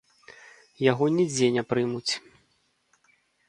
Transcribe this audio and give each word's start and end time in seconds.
Яго 0.91 1.05
нідзе 1.19 1.47
не 1.59 1.63
прымуць. 1.73 2.13